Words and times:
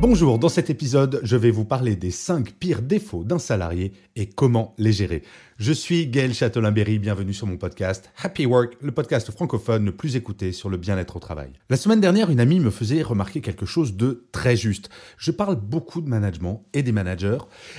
Bonjour, 0.00 0.38
dans 0.38 0.48
cet 0.48 0.70
épisode, 0.70 1.18
je 1.24 1.36
vais 1.36 1.50
vous 1.50 1.64
parler 1.64 1.96
des 1.96 2.12
5 2.12 2.52
pires 2.52 2.82
défauts 2.82 3.24
d'un 3.24 3.40
salarié 3.40 3.92
et 4.14 4.26
comment 4.26 4.72
les 4.78 4.92
gérer. 4.92 5.24
Je 5.56 5.72
suis 5.72 6.06
Gaël 6.06 6.32
Châtelain-Berry, 6.32 7.00
bienvenue 7.00 7.34
sur 7.34 7.48
mon 7.48 7.56
podcast 7.56 8.08
Happy 8.22 8.46
Work, 8.46 8.76
le 8.80 8.92
podcast 8.92 9.32
francophone 9.32 9.84
le 9.84 9.90
plus 9.90 10.14
écouté 10.14 10.52
sur 10.52 10.68
le 10.68 10.76
bien-être 10.76 11.16
au 11.16 11.18
travail. 11.18 11.50
La 11.68 11.76
semaine 11.76 12.00
dernière, 12.00 12.30
une 12.30 12.38
amie 12.38 12.60
me 12.60 12.70
faisait 12.70 13.02
remarquer 13.02 13.40
quelque 13.40 13.66
chose 13.66 13.96
de 13.96 14.28
très 14.30 14.54
juste. 14.54 14.88
Je 15.16 15.32
parle 15.32 15.56
beaucoup 15.56 16.00
de 16.00 16.08
management 16.08 16.64
et 16.74 16.84
des 16.84 16.92
managers 16.92 17.38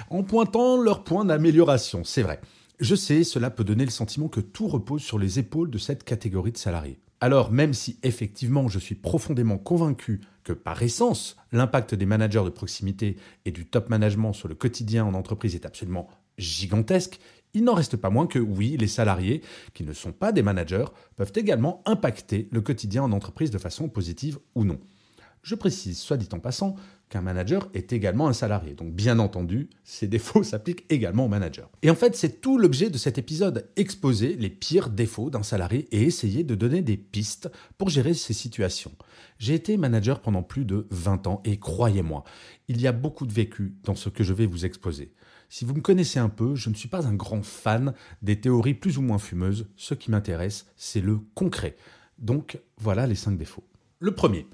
en 0.10 0.24
pointant 0.24 0.76
leurs 0.76 1.06
points 1.06 1.24
d'amélioration, 1.24 2.04
c'est 2.04 2.22
vrai. 2.22 2.42
Je 2.82 2.96
sais, 2.96 3.24
cela 3.24 3.50
peut 3.50 3.64
donner 3.64 3.86
le 3.86 3.92
sentiment 3.92 4.28
que 4.28 4.42
tout 4.42 4.68
repose 4.68 5.02
sur 5.02 5.20
les 5.20 5.40
épaules 5.40 5.72
de 5.72 5.78
cette 5.78 6.04
catégorie 6.04 6.52
de 6.52 6.58
salariés. 6.58 7.00
Alors, 7.22 7.52
même 7.52 7.74
si 7.74 8.00
effectivement 8.04 8.70
je 8.70 8.80
suis 8.80 8.96
profondément 8.96 9.58
convaincu 9.58 10.22
que 10.44 10.54
par 10.54 10.82
essence, 10.82 11.36
l'impact 11.52 11.94
des 11.94 12.06
managers 12.06 12.44
de 12.46 12.50
proximité 12.50 13.18
et 13.46 13.52
du 13.52 13.66
top 13.66 13.90
management 13.90 14.34
sur 14.34 14.48
le 14.48 14.56
quotidien 14.56 15.06
en 15.06 15.14
entreprise 15.14 15.54
est 15.54 15.66
absolument 15.66 16.08
gigantesque, 16.38 17.20
il 17.54 17.64
n'en 17.64 17.74
reste 17.74 17.98
pas 17.98 18.10
moins 18.10 18.28
que 18.28 18.40
oui, 18.40 18.78
les 18.80 18.88
salariés, 18.88 19.42
qui 19.74 19.84
ne 19.84 19.94
sont 19.94 20.12
pas 20.12 20.32
des 20.32 20.44
managers, 20.44 20.86
peuvent 21.16 21.34
également 21.36 21.82
impacter 21.86 22.48
le 22.52 22.62
quotidien 22.62 23.04
en 23.04 23.12
entreprise 23.12 23.52
de 23.52 23.58
façon 23.58 23.90
positive 23.90 24.40
ou 24.56 24.64
non. 24.64 24.80
Je 25.42 25.56
précise, 25.56 26.00
soit 26.00 26.18
dit 26.18 26.30
en 26.32 26.40
passant, 26.40 26.76
qu'un 27.10 27.22
manager 27.22 27.70
est 27.74 27.92
également 27.92 28.28
un 28.28 28.34
salarié. 28.34 28.74
Donc 28.74 28.94
bien 28.94 29.20
entendu, 29.20 29.70
ces 29.84 30.08
défauts 30.08 30.44
s'appliquent 30.44 30.86
également 30.90 31.26
au 31.26 31.28
manager. 31.28 31.70
Et 31.82 31.90
en 31.90 31.96
fait, 31.96 32.16
c'est 32.16 32.40
tout 32.40 32.58
l'objet 32.58 32.90
de 32.90 32.98
cet 32.98 33.18
épisode, 33.18 33.68
exposer 33.76 34.36
les 34.36 34.50
pires 34.50 34.90
défauts 34.90 35.30
d'un 35.30 35.44
salarié 35.44 35.88
et 35.92 36.04
essayer 36.04 36.44
de 36.44 36.56
donner 36.56 36.82
des 36.82 36.98
pistes 36.98 37.50
pour 37.78 37.90
gérer 37.90 38.14
ces 38.14 38.34
situations. 38.34 38.92
J'ai 39.40 39.56
été 39.56 39.76
manager 39.78 40.22
pendant 40.22 40.44
plus 40.44 40.66
de 40.66 40.88
20 40.92 41.28
ans 41.28 41.42
et 41.46 41.58
croyez-moi, 41.58 42.24
il 42.68 42.80
y 42.80 42.88
a 42.88 42.92
beaucoup 42.92 43.26
de 43.26 43.34
vécu 43.34 43.74
dans 43.84 43.96
ce 43.96 44.10
que 44.10 44.24
je 44.24 44.34
vais 44.34 44.46
vous 44.46 44.66
exposer. 44.66 45.14
Si 45.52 45.66
vous 45.66 45.74
me 45.74 45.82
connaissez 45.82 46.20
un 46.20 46.30
peu, 46.30 46.54
je 46.54 46.70
ne 46.70 46.76
suis 46.76 46.90
pas 46.90 47.08
un 47.08 47.16
grand 47.16 47.44
fan 47.44 47.94
des 48.22 48.40
théories 48.40 48.76
plus 48.76 49.00
ou 49.00 49.02
moins 49.02 49.18
fumeuses. 49.18 49.68
Ce 49.78 49.96
qui 49.96 50.12
m'intéresse, 50.12 50.68
c'est 50.76 51.02
le 51.02 51.18
concret. 51.34 51.76
Donc 52.20 52.60
voilà 52.78 53.08
les 53.08 53.16
5 53.16 53.36
défauts. 53.36 53.64
Le 54.00 54.14
premier, 54.14 54.46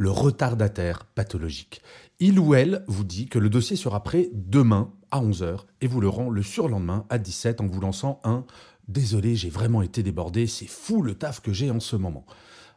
le 0.00 0.10
retardataire 0.10 1.04
pathologique. 1.04 1.82
Il 2.20 2.38
ou 2.40 2.54
elle 2.54 2.84
vous 2.88 3.04
dit 3.04 3.28
que 3.28 3.38
le 3.38 3.50
dossier 3.50 3.76
sera 3.76 4.02
prêt 4.02 4.30
demain 4.32 4.94
à 5.10 5.20
11h 5.20 5.66
et 5.82 5.86
vous 5.86 6.00
le 6.00 6.08
rend 6.08 6.30
le 6.30 6.42
surlendemain 6.42 7.04
à 7.10 7.18
17 7.18 7.60
en 7.60 7.66
vous 7.66 7.82
lançant 7.82 8.18
un 8.24 8.46
Désolé, 8.88 9.36
j'ai 9.36 9.50
vraiment 9.50 9.82
été 9.82 10.02
débordé, 10.02 10.46
c'est 10.46 10.66
fou 10.66 11.02
le 11.02 11.14
taf 11.14 11.40
que 11.40 11.52
j'ai 11.52 11.70
en 11.70 11.80
ce 11.80 11.96
moment. 11.96 12.24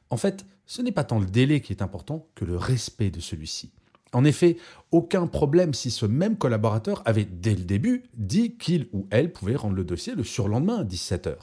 En 0.09 0.17
fait, 0.17 0.45
ce 0.65 0.81
n'est 0.81 0.91
pas 0.91 1.05
tant 1.05 1.17
le 1.17 1.25
délai 1.25 1.61
qui 1.61 1.71
est 1.71 1.81
important 1.81 2.27
que 2.35 2.43
le 2.43 2.57
respect 2.57 3.09
de 3.09 3.21
celui-ci. 3.21 3.71
En 4.11 4.25
effet, 4.25 4.57
aucun 4.91 5.25
problème 5.25 5.73
si 5.73 5.91
ce 5.91 6.05
même 6.05 6.37
collaborateur 6.37 7.03
avait 7.05 7.23
dès 7.23 7.55
le 7.55 7.63
début 7.63 8.03
dit 8.15 8.57
qu'il 8.57 8.89
ou 8.91 9.07
elle 9.11 9.31
pouvait 9.31 9.55
rendre 9.55 9.75
le 9.75 9.85
dossier 9.85 10.13
le 10.13 10.25
surlendemain 10.25 10.79
à 10.79 10.83
17h. 10.83 11.35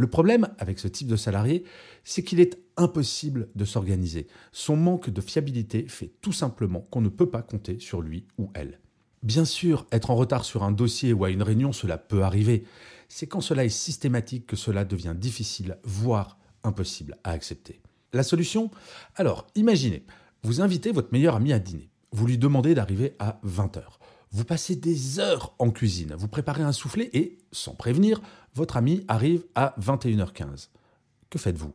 Le 0.00 0.06
problème 0.06 0.48
avec 0.56 0.78
ce 0.78 0.88
type 0.88 1.08
de 1.08 1.16
salarié, 1.16 1.62
c'est 2.04 2.22
qu'il 2.22 2.40
est 2.40 2.58
impossible 2.78 3.50
de 3.54 3.66
s'organiser. 3.66 4.28
Son 4.50 4.74
manque 4.74 5.10
de 5.10 5.20
fiabilité 5.20 5.84
fait 5.88 6.10
tout 6.22 6.32
simplement 6.32 6.86
qu'on 6.90 7.02
ne 7.02 7.10
peut 7.10 7.28
pas 7.28 7.42
compter 7.42 7.78
sur 7.80 8.00
lui 8.00 8.24
ou 8.38 8.50
elle. 8.54 8.80
Bien 9.22 9.44
sûr, 9.44 9.86
être 9.92 10.10
en 10.10 10.16
retard 10.16 10.46
sur 10.46 10.62
un 10.62 10.72
dossier 10.72 11.12
ou 11.12 11.26
à 11.26 11.30
une 11.30 11.42
réunion, 11.42 11.72
cela 11.72 11.98
peut 11.98 12.22
arriver. 12.22 12.64
C'est 13.10 13.26
quand 13.26 13.42
cela 13.42 13.62
est 13.62 13.68
systématique 13.68 14.46
que 14.46 14.56
cela 14.56 14.86
devient 14.86 15.14
difficile, 15.14 15.76
voire 15.84 16.38
impossible 16.64 17.18
à 17.22 17.32
accepter. 17.32 17.82
La 18.14 18.22
solution? 18.22 18.70
Alors, 19.16 19.48
imaginez, 19.54 20.06
vous 20.44 20.62
invitez 20.62 20.92
votre 20.92 21.12
meilleur 21.12 21.36
ami 21.36 21.52
à 21.52 21.58
dîner. 21.58 21.90
Vous 22.12 22.26
lui 22.26 22.38
demandez 22.38 22.74
d'arriver 22.74 23.16
à 23.18 23.38
20h. 23.44 23.82
Vous 24.32 24.44
passez 24.44 24.76
des 24.76 25.18
heures 25.18 25.54
en 25.58 25.70
cuisine, 25.70 26.14
vous 26.16 26.28
préparez 26.28 26.62
un 26.62 26.70
soufflet 26.70 27.10
et, 27.12 27.38
sans 27.50 27.74
prévenir, 27.74 28.20
votre 28.54 28.76
ami 28.76 29.04
arrive 29.08 29.44
à 29.56 29.74
21h15. 29.80 30.68
Que 31.30 31.38
faites-vous? 31.38 31.74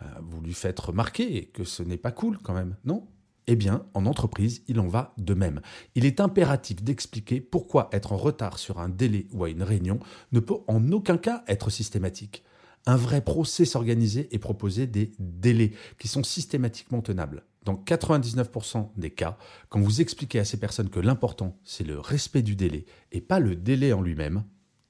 Ben, 0.00 0.06
Vous 0.20 0.40
lui 0.40 0.52
faites 0.52 0.80
remarquer 0.80 1.46
que 1.46 1.62
ce 1.62 1.84
n'est 1.84 1.96
pas 1.96 2.10
cool 2.10 2.38
quand 2.38 2.54
même, 2.54 2.76
non? 2.84 3.06
Eh 3.46 3.54
bien, 3.54 3.86
en 3.94 4.06
entreprise, 4.06 4.62
il 4.66 4.80
en 4.80 4.88
va 4.88 5.14
de 5.18 5.32
même. 5.32 5.60
Il 5.94 6.04
est 6.04 6.18
impératif 6.18 6.82
d'expliquer 6.82 7.40
pourquoi 7.40 7.88
être 7.92 8.12
en 8.12 8.16
retard 8.16 8.58
sur 8.58 8.80
un 8.80 8.88
délai 8.88 9.28
ou 9.30 9.44
à 9.44 9.50
une 9.50 9.62
réunion 9.62 10.00
ne 10.32 10.40
peut 10.40 10.56
en 10.66 10.90
aucun 10.90 11.18
cas 11.18 11.44
être 11.46 11.70
systématique. 11.70 12.42
Un 12.86 12.96
vrai 12.96 13.20
pro 13.20 13.44
sait 13.44 13.64
s'organiser 13.64 14.28
et 14.32 14.40
proposer 14.40 14.88
des 14.88 15.12
délais 15.20 15.72
qui 16.00 16.08
sont 16.08 16.24
systématiquement 16.24 17.02
tenables. 17.02 17.44
Dans 17.66 17.74
99% 17.74 18.90
des 18.96 19.10
cas, 19.10 19.36
quand 19.68 19.80
vous 19.80 20.00
expliquez 20.00 20.38
à 20.38 20.44
ces 20.44 20.56
personnes 20.56 20.88
que 20.88 21.00
l'important, 21.00 21.58
c'est 21.64 21.82
le 21.82 21.98
respect 21.98 22.42
du 22.42 22.54
délai 22.54 22.86
et 23.10 23.20
pas 23.20 23.40
le 23.40 23.56
délai 23.56 23.92
en 23.92 24.02
lui-même, 24.02 24.44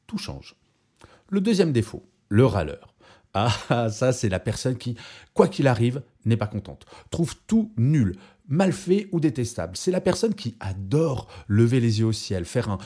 tout 0.06 0.18
change. 0.18 0.56
Le 1.30 1.40
deuxième 1.40 1.72
défaut, 1.72 2.06
le 2.28 2.44
râleur. 2.44 2.94
Ah, 3.32 3.88
ça, 3.90 4.12
c'est 4.12 4.28
la 4.28 4.40
personne 4.40 4.76
qui, 4.76 4.94
quoi 5.32 5.48
qu'il 5.48 5.68
arrive, 5.68 6.02
n'est 6.26 6.36
pas 6.36 6.46
contente, 6.46 6.84
trouve 7.10 7.34
tout 7.46 7.72
nul, 7.78 8.16
mal 8.46 8.74
fait 8.74 9.08
ou 9.10 9.20
détestable. 9.20 9.74
C'est 9.74 9.90
la 9.90 10.02
personne 10.02 10.34
qui 10.34 10.54
adore 10.60 11.28
lever 11.48 11.80
les 11.80 12.00
yeux 12.00 12.06
au 12.06 12.12
ciel, 12.12 12.44
faire 12.44 12.68
un 12.68 12.78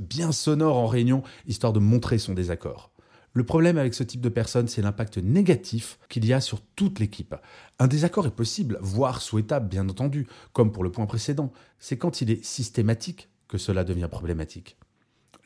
bien 0.00 0.32
sonore 0.32 0.78
en 0.78 0.86
réunion, 0.86 1.22
histoire 1.46 1.74
de 1.74 1.78
montrer 1.78 2.16
son 2.16 2.32
désaccord. 2.32 2.93
Le 3.36 3.44
problème 3.44 3.78
avec 3.78 3.94
ce 3.94 4.04
type 4.04 4.20
de 4.20 4.28
personne, 4.28 4.68
c'est 4.68 4.80
l'impact 4.80 5.18
négatif 5.18 5.98
qu'il 6.08 6.24
y 6.24 6.32
a 6.32 6.40
sur 6.40 6.60
toute 6.76 7.00
l'équipe. 7.00 7.34
Un 7.80 7.88
désaccord 7.88 8.28
est 8.28 8.34
possible, 8.34 8.78
voire 8.80 9.20
souhaitable, 9.20 9.68
bien 9.68 9.88
entendu, 9.88 10.28
comme 10.52 10.70
pour 10.70 10.84
le 10.84 10.92
point 10.92 11.06
précédent. 11.06 11.52
C'est 11.80 11.98
quand 11.98 12.20
il 12.20 12.30
est 12.30 12.44
systématique 12.44 13.28
que 13.48 13.58
cela 13.58 13.82
devient 13.82 14.08
problématique. 14.08 14.76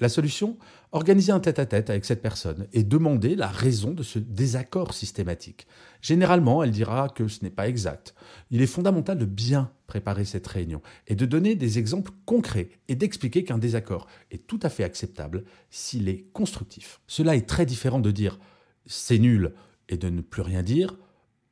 La 0.01 0.09
solution 0.09 0.57
Organiser 0.93 1.33
un 1.33 1.41
tête-à-tête 1.41 1.91
avec 1.91 2.07
cette 2.07 2.23
personne 2.23 2.67
et 2.73 2.83
demander 2.83 3.35
la 3.35 3.49
raison 3.49 3.93
de 3.93 4.03
ce 4.03 4.19
désaccord 4.19 4.95
systématique. 4.95 5.67
Généralement, 6.01 6.63
elle 6.63 6.71
dira 6.71 7.11
que 7.11 7.29
ce 7.29 7.45
n'est 7.45 7.51
pas 7.51 7.69
exact. 7.69 8.15
Il 8.51 8.63
est 8.63 8.67
fondamental 8.67 9.19
de 9.19 9.27
bien 9.27 9.71
préparer 9.87 10.25
cette 10.25 10.47
réunion 10.47 10.81
et 11.09 11.15
de 11.15 11.27
donner 11.27 11.57
des 11.57 11.79
exemples 11.79 12.13
concrets 12.25 12.71
et 12.89 12.95
d'expliquer 12.95 13.45
qu'un 13.45 13.59
désaccord 13.59 14.07
est 14.31 14.47
tout 14.47 14.61
à 14.63 14.71
fait 14.71 14.83
acceptable 14.83 15.45
s'il 15.69 16.09
est 16.09 16.25
constructif. 16.33 17.01
Cela 17.07 17.37
est 17.37 17.47
très 17.47 17.67
différent 17.67 18.01
de 18.01 18.11
dire 18.11 18.39
c'est 18.87 19.19
nul 19.19 19.53
et 19.91 19.99
de 19.99 20.09
ne 20.09 20.23
plus 20.23 20.43
rien 20.43 20.63
dire 20.63 20.97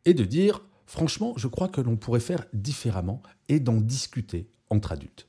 et 0.07 0.15
de 0.15 0.25
dire 0.25 0.63
franchement, 0.87 1.35
je 1.37 1.49
crois 1.49 1.69
que 1.69 1.83
l'on 1.83 1.97
pourrait 1.97 2.21
faire 2.21 2.47
différemment 2.55 3.23
et 3.51 3.61
d'en 3.61 3.83
discuter 3.83 4.49
entre 4.71 4.93
adultes. 4.93 5.29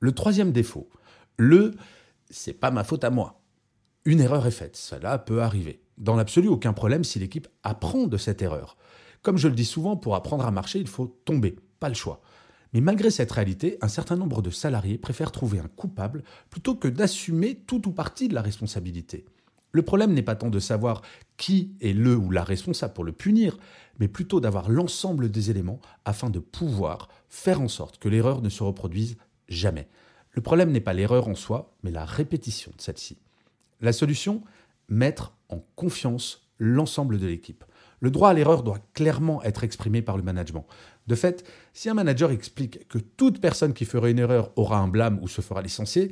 Le 0.00 0.12
troisième 0.12 0.52
défaut, 0.52 0.90
le 1.38 1.74
c'est 2.30 2.52
pas 2.52 2.70
ma 2.70 2.84
faute 2.84 3.04
à 3.04 3.10
moi. 3.10 3.40
Une 4.04 4.20
erreur 4.20 4.46
est 4.46 4.52
faite, 4.52 4.76
cela 4.76 5.18
peut 5.18 5.42
arriver. 5.42 5.82
Dans 5.98 6.16
l'absolu, 6.16 6.48
aucun 6.48 6.72
problème 6.72 7.04
si 7.04 7.18
l'équipe 7.18 7.48
apprend 7.62 8.06
de 8.06 8.16
cette 8.16 8.42
erreur. 8.42 8.76
Comme 9.22 9.38
je 9.38 9.48
le 9.48 9.54
dis 9.54 9.64
souvent, 9.64 9.96
pour 9.96 10.14
apprendre 10.14 10.46
à 10.46 10.50
marcher, 10.50 10.78
il 10.78 10.86
faut 10.86 11.20
tomber, 11.24 11.56
pas 11.80 11.88
le 11.88 11.94
choix. 11.94 12.20
Mais 12.72 12.80
malgré 12.80 13.10
cette 13.10 13.32
réalité, 13.32 13.78
un 13.80 13.88
certain 13.88 14.16
nombre 14.16 14.42
de 14.42 14.50
salariés 14.50 14.98
préfèrent 14.98 15.32
trouver 15.32 15.58
un 15.58 15.68
coupable 15.68 16.22
plutôt 16.50 16.74
que 16.74 16.88
d'assumer 16.88 17.56
tout 17.66 17.88
ou 17.88 17.92
partie 17.92 18.28
de 18.28 18.34
la 18.34 18.42
responsabilité. 18.42 19.24
Le 19.72 19.82
problème 19.82 20.14
n'est 20.14 20.22
pas 20.22 20.36
tant 20.36 20.50
de 20.50 20.60
savoir 20.60 21.02
qui 21.36 21.76
est 21.80 21.92
le 21.92 22.16
ou 22.16 22.30
la 22.30 22.44
responsable 22.44 22.94
pour 22.94 23.04
le 23.04 23.12
punir, 23.12 23.58
mais 23.98 24.08
plutôt 24.08 24.40
d'avoir 24.40 24.70
l'ensemble 24.70 25.30
des 25.30 25.50
éléments 25.50 25.80
afin 26.04 26.30
de 26.30 26.38
pouvoir 26.38 27.08
faire 27.28 27.60
en 27.60 27.68
sorte 27.68 27.98
que 27.98 28.08
l'erreur 28.08 28.40
ne 28.40 28.48
se 28.48 28.62
reproduise 28.62 29.16
jamais. 29.48 29.88
Le 30.32 30.42
problème 30.42 30.70
n'est 30.70 30.80
pas 30.80 30.92
l'erreur 30.92 31.28
en 31.28 31.34
soi, 31.34 31.74
mais 31.82 31.90
la 31.90 32.04
répétition 32.04 32.72
de 32.76 32.80
celle-ci. 32.80 33.18
La 33.80 33.92
solution 33.92 34.42
Mettre 34.90 35.34
en 35.50 35.62
confiance 35.76 36.48
l'ensemble 36.58 37.18
de 37.18 37.26
l'équipe. 37.26 37.62
Le 38.00 38.10
droit 38.10 38.30
à 38.30 38.32
l'erreur 38.32 38.62
doit 38.62 38.78
clairement 38.94 39.42
être 39.42 39.64
exprimé 39.64 40.00
par 40.00 40.16
le 40.16 40.22
management. 40.22 40.66
De 41.06 41.14
fait, 41.14 41.44
si 41.72 41.90
un 41.90 41.94
manager 41.94 42.30
explique 42.30 42.88
que 42.88 42.98
toute 42.98 43.40
personne 43.40 43.74
qui 43.74 43.84
ferait 43.84 44.12
une 44.12 44.18
erreur 44.18 44.50
aura 44.56 44.78
un 44.78 44.88
blâme 44.88 45.18
ou 45.20 45.28
se 45.28 45.40
fera 45.40 45.60
licencier, 45.60 46.10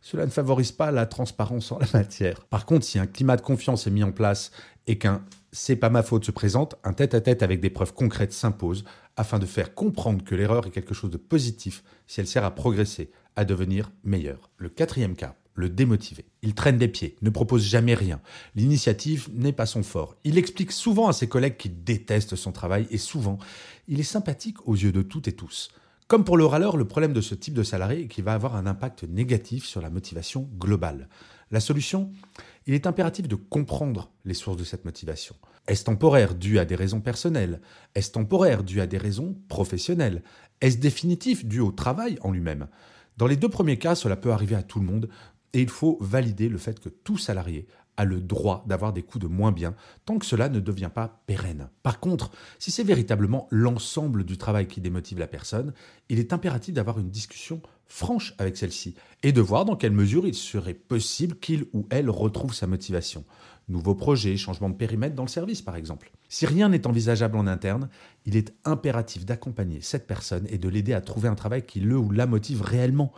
cela 0.00 0.26
ne 0.26 0.30
favorise 0.30 0.72
pas 0.72 0.90
la 0.90 1.06
transparence 1.06 1.72
en 1.72 1.78
la 1.78 1.86
matière. 1.94 2.44
Par 2.46 2.66
contre, 2.66 2.84
si 2.84 2.98
un 2.98 3.06
climat 3.06 3.36
de 3.36 3.42
confiance 3.42 3.86
est 3.86 3.90
mis 3.90 4.02
en 4.02 4.12
place 4.12 4.50
et 4.86 4.98
qu'un 4.98 5.24
C'est 5.56 5.76
pas 5.76 5.88
ma 5.88 6.02
faute 6.02 6.24
se 6.24 6.32
présente, 6.32 6.74
un 6.82 6.92
tête-à-tête 6.92 7.44
avec 7.44 7.60
des 7.60 7.70
preuves 7.70 7.94
concrètes 7.94 8.32
s'impose 8.32 8.84
afin 9.16 9.38
de 9.38 9.46
faire 9.46 9.72
comprendre 9.72 10.24
que 10.24 10.34
l'erreur 10.34 10.66
est 10.66 10.72
quelque 10.72 10.94
chose 10.94 11.12
de 11.12 11.16
positif 11.16 11.84
si 12.08 12.18
elle 12.18 12.26
sert 12.26 12.42
à 12.42 12.56
progresser, 12.56 13.12
à 13.36 13.44
devenir 13.44 13.92
meilleur. 14.02 14.50
Le 14.56 14.68
quatrième 14.68 15.14
cas, 15.14 15.36
le 15.54 15.68
démotivé. 15.68 16.24
Il 16.42 16.56
traîne 16.56 16.76
des 16.76 16.88
pieds, 16.88 17.14
ne 17.22 17.30
propose 17.30 17.62
jamais 17.62 17.94
rien. 17.94 18.20
L'initiative 18.56 19.28
n'est 19.32 19.52
pas 19.52 19.66
son 19.66 19.84
fort. 19.84 20.16
Il 20.24 20.38
explique 20.38 20.72
souvent 20.72 21.06
à 21.06 21.12
ses 21.12 21.28
collègues 21.28 21.56
qu'il 21.56 21.84
déteste 21.84 22.34
son 22.34 22.50
travail 22.50 22.88
et 22.90 22.98
souvent, 22.98 23.38
il 23.86 24.00
est 24.00 24.02
sympathique 24.02 24.66
aux 24.66 24.74
yeux 24.74 24.90
de 24.90 25.02
toutes 25.02 25.28
et 25.28 25.36
tous. 25.36 25.70
Comme 26.08 26.24
pour 26.24 26.36
le 26.36 26.46
râleur, 26.46 26.76
le 26.76 26.84
problème 26.84 27.12
de 27.12 27.20
ce 27.20 27.36
type 27.36 27.54
de 27.54 27.62
salarié 27.62 28.02
est 28.02 28.08
qu'il 28.08 28.24
va 28.24 28.34
avoir 28.34 28.56
un 28.56 28.66
impact 28.66 29.04
négatif 29.04 29.66
sur 29.66 29.80
la 29.80 29.88
motivation 29.88 30.50
globale. 30.58 31.08
La 31.52 31.60
solution? 31.60 32.10
Il 32.66 32.74
est 32.74 32.86
impératif 32.86 33.28
de 33.28 33.34
comprendre 33.34 34.10
les 34.24 34.32
sources 34.32 34.56
de 34.56 34.64
cette 34.64 34.86
motivation. 34.86 35.36
Est-ce 35.66 35.84
temporaire 35.84 36.34
dû 36.34 36.58
à 36.58 36.64
des 36.64 36.74
raisons 36.74 37.00
personnelles? 37.00 37.60
Est-ce 37.94 38.12
temporaire 38.12 38.62
dû 38.64 38.80
à 38.80 38.86
des 38.86 38.98
raisons 38.98 39.36
professionnelles? 39.48 40.22
Est-ce 40.60 40.78
définitif 40.78 41.44
dû 41.44 41.60
au 41.60 41.72
travail 41.72 42.18
en 42.22 42.32
lui-même? 42.32 42.68
Dans 43.18 43.26
les 43.26 43.36
deux 43.36 43.48
premiers 43.48 43.78
cas, 43.78 43.94
cela 43.94 44.16
peut 44.16 44.32
arriver 44.32 44.56
à 44.56 44.62
tout 44.62 44.80
le 44.80 44.86
monde, 44.86 45.08
et 45.52 45.60
il 45.60 45.68
faut 45.68 45.98
valider 46.00 46.48
le 46.48 46.58
fait 46.58 46.80
que 46.80 46.88
tout 46.88 47.18
salarié 47.18 47.66
a 47.96 48.04
le 48.04 48.20
droit 48.20 48.64
d'avoir 48.66 48.92
des 48.92 49.02
coups 49.02 49.22
de 49.22 49.28
moins 49.28 49.52
bien 49.52 49.74
tant 50.04 50.18
que 50.18 50.26
cela 50.26 50.48
ne 50.48 50.58
devient 50.58 50.90
pas 50.92 51.22
pérenne. 51.26 51.68
Par 51.82 52.00
contre, 52.00 52.32
si 52.58 52.70
c'est 52.70 52.82
véritablement 52.82 53.46
l'ensemble 53.50 54.24
du 54.24 54.36
travail 54.36 54.66
qui 54.66 54.80
démotive 54.80 55.18
la 55.18 55.28
personne, 55.28 55.72
il 56.08 56.18
est 56.18 56.32
impératif 56.32 56.74
d'avoir 56.74 56.98
une 56.98 57.10
discussion 57.10 57.62
franche 57.86 58.34
avec 58.38 58.56
celle-ci 58.56 58.94
et 59.22 59.32
de 59.32 59.40
voir 59.40 59.64
dans 59.64 59.76
quelle 59.76 59.92
mesure 59.92 60.26
il 60.26 60.34
serait 60.34 60.74
possible 60.74 61.36
qu'il 61.38 61.66
ou 61.72 61.86
elle 61.90 62.10
retrouve 62.10 62.54
sa 62.54 62.66
motivation. 62.66 63.24
Nouveaux 63.68 63.94
projets, 63.94 64.36
changement 64.36 64.68
de 64.68 64.74
périmètre 64.74 65.14
dans 65.14 65.24
le 65.24 65.28
service 65.28 65.62
par 65.62 65.76
exemple. 65.76 66.10
Si 66.28 66.46
rien 66.46 66.68
n'est 66.68 66.86
envisageable 66.86 67.38
en 67.38 67.46
interne, 67.46 67.88
il 68.26 68.36
est 68.36 68.52
impératif 68.64 69.24
d'accompagner 69.24 69.80
cette 69.80 70.06
personne 70.06 70.46
et 70.50 70.58
de 70.58 70.68
l'aider 70.68 70.92
à 70.92 71.00
trouver 71.00 71.28
un 71.28 71.34
travail 71.34 71.64
qui 71.64 71.80
le 71.80 71.96
ou 71.96 72.10
la 72.10 72.26
motive 72.26 72.62
réellement. 72.62 73.12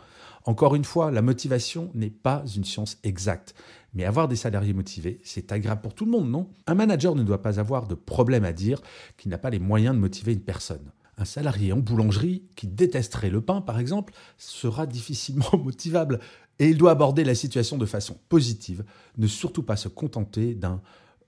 Encore 0.45 0.75
une 0.75 0.85
fois, 0.85 1.11
la 1.11 1.21
motivation 1.21 1.91
n'est 1.93 2.09
pas 2.09 2.43
une 2.55 2.63
science 2.63 2.99
exacte. 3.03 3.53
Mais 3.93 4.05
avoir 4.05 4.27
des 4.27 4.35
salariés 4.35 4.73
motivés, 4.73 5.19
c'est 5.23 5.51
agréable 5.51 5.81
pour 5.81 5.95
tout 5.95 6.05
le 6.05 6.11
monde, 6.11 6.29
non? 6.29 6.49
Un 6.67 6.75
manager 6.75 7.15
ne 7.15 7.23
doit 7.23 7.41
pas 7.41 7.59
avoir 7.59 7.87
de 7.87 7.95
problème 7.95 8.45
à 8.45 8.53
dire 8.53 8.81
qu'il 9.17 9.31
n'a 9.31 9.37
pas 9.37 9.49
les 9.49 9.59
moyens 9.59 9.95
de 9.95 9.99
motiver 9.99 10.31
une 10.31 10.39
personne. 10.39 10.91
Un 11.17 11.25
salarié 11.25 11.73
en 11.73 11.77
boulangerie 11.77 12.43
qui 12.55 12.67
détesterait 12.67 13.29
le 13.29 13.41
pain, 13.41 13.61
par 13.61 13.79
exemple, 13.79 14.13
sera 14.37 14.85
difficilement 14.85 15.57
motivable. 15.63 16.19
Et 16.59 16.69
il 16.69 16.77
doit 16.77 16.91
aborder 16.91 17.23
la 17.23 17.35
situation 17.35 17.77
de 17.77 17.85
façon 17.85 18.17
positive, 18.29 18.83
ne 19.17 19.27
surtout 19.27 19.63
pas 19.63 19.75
se 19.75 19.87
contenter 19.87 20.55
d'un 20.55 20.81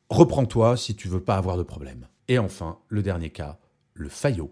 reprends-toi 0.09 0.75
si 0.77 0.95
tu 0.95 1.07
veux 1.07 1.21
pas 1.21 1.37
avoir 1.37 1.57
de 1.57 1.63
problème. 1.63 2.07
Et 2.27 2.39
enfin, 2.39 2.79
le 2.87 3.01
dernier 3.01 3.29
cas, 3.29 3.59
le 3.93 4.09
faillot. 4.09 4.51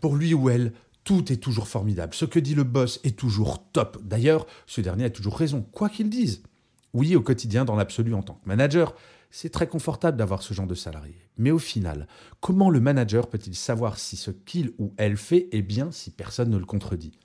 Pour 0.00 0.16
lui 0.16 0.34
ou 0.34 0.48
elle, 0.48 0.72
tout 1.04 1.32
est 1.32 1.36
toujours 1.36 1.68
formidable. 1.68 2.14
Ce 2.14 2.24
que 2.24 2.38
dit 2.38 2.54
le 2.54 2.64
boss 2.64 3.00
est 3.04 3.18
toujours 3.18 3.70
top. 3.72 3.98
D'ailleurs, 4.02 4.46
ce 4.66 4.80
dernier 4.80 5.04
a 5.04 5.10
toujours 5.10 5.36
raison, 5.36 5.62
quoi 5.62 5.88
qu'il 5.88 6.08
dise. 6.08 6.42
Oui, 6.92 7.14
au 7.16 7.22
quotidien, 7.22 7.64
dans 7.64 7.76
l'absolu, 7.76 8.14
en 8.14 8.22
tant 8.22 8.34
que 8.34 8.48
manager, 8.48 8.94
c'est 9.30 9.50
très 9.50 9.68
confortable 9.68 10.16
d'avoir 10.16 10.42
ce 10.42 10.54
genre 10.54 10.66
de 10.66 10.74
salarié. 10.74 11.16
Mais 11.38 11.50
au 11.50 11.58
final, 11.58 12.08
comment 12.40 12.68
le 12.68 12.80
manager 12.80 13.28
peut-il 13.28 13.54
savoir 13.54 13.98
si 13.98 14.16
ce 14.16 14.30
qu'il 14.30 14.72
ou 14.78 14.92
elle 14.96 15.16
fait 15.16 15.48
est 15.52 15.62
bien 15.62 15.92
si 15.92 16.10
personne 16.10 16.50
ne 16.50 16.58
le 16.58 16.64
contredit? 16.64 17.18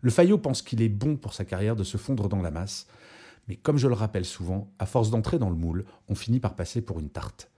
Le 0.00 0.10
faillot 0.10 0.38
pense 0.38 0.62
qu'il 0.62 0.82
est 0.82 0.88
bon 0.88 1.16
pour 1.16 1.34
sa 1.34 1.44
carrière 1.44 1.76
de 1.76 1.84
se 1.84 1.96
fondre 1.96 2.28
dans 2.28 2.42
la 2.42 2.50
masse. 2.50 2.88
Mais 3.46 3.54
comme 3.54 3.78
je 3.78 3.86
le 3.86 3.94
rappelle 3.94 4.24
souvent, 4.24 4.72
à 4.78 4.86
force 4.86 5.10
d'entrer 5.10 5.38
dans 5.38 5.50
le 5.50 5.56
moule, 5.56 5.84
on 6.08 6.16
finit 6.16 6.40
par 6.40 6.56
passer 6.56 6.80
pour 6.80 6.98
une 6.98 7.10
tarte. 7.10 7.50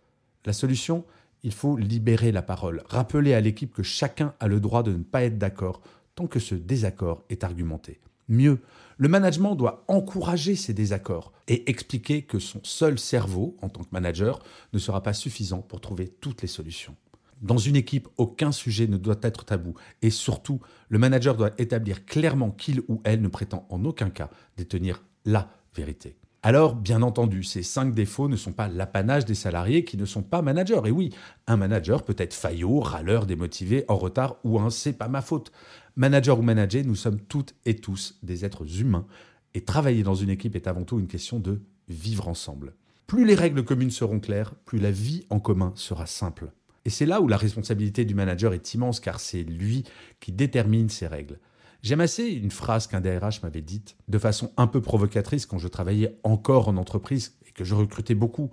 La 0.44 0.52
solution, 0.52 1.04
il 1.42 1.52
faut 1.52 1.76
libérer 1.76 2.32
la 2.32 2.42
parole, 2.42 2.82
rappeler 2.86 3.32
à 3.32 3.40
l'équipe 3.40 3.72
que 3.72 3.82
chacun 3.82 4.34
a 4.40 4.48
le 4.48 4.60
droit 4.60 4.82
de 4.82 4.92
ne 4.92 5.02
pas 5.02 5.24
être 5.24 5.38
d'accord 5.38 5.80
tant 6.14 6.26
que 6.26 6.38
ce 6.38 6.54
désaccord 6.54 7.24
est 7.30 7.44
argumenté. 7.44 8.00
Mieux, 8.28 8.60
le 8.96 9.08
management 9.08 9.54
doit 9.54 9.84
encourager 9.88 10.56
ces 10.56 10.74
désaccords 10.74 11.32
et 11.48 11.68
expliquer 11.70 12.22
que 12.22 12.38
son 12.38 12.60
seul 12.62 12.98
cerveau, 12.98 13.56
en 13.62 13.68
tant 13.68 13.82
que 13.82 13.90
manager, 13.92 14.40
ne 14.72 14.78
sera 14.78 15.02
pas 15.02 15.12
suffisant 15.12 15.62
pour 15.62 15.80
trouver 15.80 16.08
toutes 16.08 16.42
les 16.42 16.48
solutions. 16.48 16.96
Dans 17.42 17.58
une 17.58 17.76
équipe, 17.76 18.08
aucun 18.16 18.52
sujet 18.52 18.86
ne 18.86 18.96
doit 18.96 19.18
être 19.22 19.44
tabou 19.44 19.74
et 20.02 20.10
surtout, 20.10 20.60
le 20.88 20.98
manager 20.98 21.36
doit 21.36 21.50
établir 21.58 22.06
clairement 22.06 22.50
qu'il 22.50 22.80
ou 22.88 23.00
elle 23.04 23.20
ne 23.20 23.28
prétend 23.28 23.66
en 23.70 23.84
aucun 23.84 24.10
cas 24.10 24.30
détenir 24.56 25.04
la 25.24 25.50
vérité. 25.74 26.16
Alors, 26.46 26.74
bien 26.74 27.00
entendu, 27.00 27.42
ces 27.42 27.62
cinq 27.62 27.94
défauts 27.94 28.28
ne 28.28 28.36
sont 28.36 28.52
pas 28.52 28.68
l'apanage 28.68 29.24
des 29.24 29.34
salariés 29.34 29.82
qui 29.82 29.96
ne 29.96 30.04
sont 30.04 30.22
pas 30.22 30.42
managers. 30.42 30.82
Et 30.84 30.90
oui, 30.90 31.08
un 31.46 31.56
manager 31.56 32.04
peut 32.04 32.14
être 32.18 32.34
faillot, 32.34 32.80
râleur, 32.80 33.24
démotivé, 33.24 33.86
en 33.88 33.96
retard 33.96 34.36
ou 34.44 34.60
un 34.60 34.68
c'est 34.68 34.92
pas 34.92 35.08
ma 35.08 35.22
faute. 35.22 35.52
Manager 35.96 36.38
ou 36.38 36.42
manager, 36.42 36.84
nous 36.84 36.96
sommes 36.96 37.18
toutes 37.18 37.54
et 37.64 37.76
tous 37.76 38.18
des 38.22 38.44
êtres 38.44 38.78
humains 38.78 39.06
et 39.54 39.62
travailler 39.62 40.02
dans 40.02 40.14
une 40.14 40.28
équipe 40.28 40.54
est 40.54 40.66
avant 40.66 40.82
tout 40.82 41.00
une 41.00 41.06
question 41.06 41.38
de 41.38 41.62
vivre 41.88 42.28
ensemble. 42.28 42.74
Plus 43.06 43.24
les 43.24 43.36
règles 43.36 43.64
communes 43.64 43.90
seront 43.90 44.20
claires, 44.20 44.54
plus 44.66 44.78
la 44.78 44.90
vie 44.90 45.24
en 45.30 45.40
commun 45.40 45.72
sera 45.76 46.04
simple. 46.04 46.52
Et 46.84 46.90
c'est 46.90 47.06
là 47.06 47.22
où 47.22 47.26
la 47.26 47.38
responsabilité 47.38 48.04
du 48.04 48.14
manager 48.14 48.52
est 48.52 48.74
immense 48.74 49.00
car 49.00 49.18
c'est 49.18 49.44
lui 49.44 49.84
qui 50.20 50.30
détermine 50.30 50.90
ces 50.90 51.06
règles. 51.06 51.38
J'aime 51.84 52.00
assez 52.00 52.28
une 52.28 52.50
phrase 52.50 52.86
qu'un 52.86 53.02
DRH 53.02 53.42
m'avait 53.42 53.60
dite 53.60 53.94
de 54.08 54.18
façon 54.18 54.50
un 54.56 54.66
peu 54.66 54.80
provocatrice 54.80 55.44
quand 55.44 55.58
je 55.58 55.68
travaillais 55.68 56.18
encore 56.22 56.68
en 56.68 56.78
entreprise 56.78 57.36
et 57.46 57.52
que 57.52 57.62
je 57.62 57.74
recrutais 57.74 58.14
beaucoup. 58.14 58.50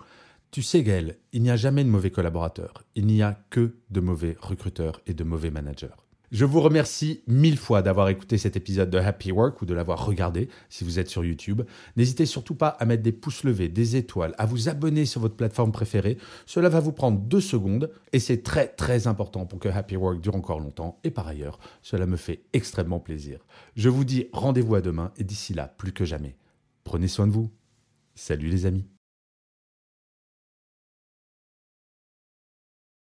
Tu 0.51 0.61
sais 0.61 0.83
Gaël, 0.83 1.17
il 1.31 1.41
n'y 1.41 1.49
a 1.49 1.55
jamais 1.55 1.85
de 1.85 1.89
mauvais 1.89 2.11
collaborateurs, 2.11 2.83
il 2.93 3.05
n'y 3.05 3.21
a 3.21 3.41
que 3.49 3.77
de 3.89 4.01
mauvais 4.01 4.35
recruteurs 4.41 4.99
et 5.07 5.13
de 5.13 5.23
mauvais 5.23 5.49
managers. 5.49 5.95
Je 6.31 6.45
vous 6.45 6.61
remercie 6.61 7.23
mille 7.27 7.57
fois 7.57 7.81
d'avoir 7.81 8.07
écouté 8.07 8.37
cet 8.37 8.55
épisode 8.55 8.89
de 8.89 8.97
Happy 8.97 9.33
Work 9.33 9.61
ou 9.61 9.65
de 9.65 9.73
l'avoir 9.73 10.05
regardé 10.05 10.47
si 10.69 10.85
vous 10.85 10.97
êtes 10.97 11.09
sur 11.09 11.25
YouTube. 11.25 11.63
N'hésitez 11.97 12.25
surtout 12.25 12.55
pas 12.55 12.69
à 12.69 12.85
mettre 12.85 13.03
des 13.03 13.11
pouces 13.11 13.43
levés, 13.43 13.67
des 13.67 13.97
étoiles, 13.97 14.33
à 14.37 14.45
vous 14.45 14.69
abonner 14.69 15.05
sur 15.05 15.19
votre 15.19 15.35
plateforme 15.35 15.73
préférée. 15.73 16.17
Cela 16.45 16.69
va 16.69 16.79
vous 16.79 16.93
prendre 16.93 17.19
deux 17.19 17.41
secondes 17.41 17.91
et 18.13 18.19
c'est 18.19 18.43
très 18.43 18.67
très 18.67 19.07
important 19.07 19.45
pour 19.45 19.59
que 19.59 19.67
Happy 19.67 19.97
Work 19.97 20.21
dure 20.21 20.35
encore 20.35 20.61
longtemps. 20.61 21.01
Et 21.03 21.11
par 21.11 21.27
ailleurs, 21.27 21.59
cela 21.81 22.05
me 22.05 22.15
fait 22.15 22.43
extrêmement 22.53 23.01
plaisir. 23.01 23.45
Je 23.75 23.89
vous 23.89 24.05
dis 24.05 24.27
rendez-vous 24.31 24.75
à 24.75 24.81
demain 24.81 25.11
et 25.17 25.25
d'ici 25.25 25.53
là, 25.53 25.67
plus 25.67 25.91
que 25.91 26.05
jamais, 26.05 26.37
prenez 26.85 27.09
soin 27.09 27.27
de 27.27 27.33
vous. 27.33 27.51
Salut 28.15 28.47
les 28.47 28.65
amis. 28.65 28.85